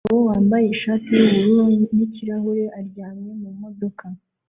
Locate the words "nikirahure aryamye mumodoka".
1.95-4.05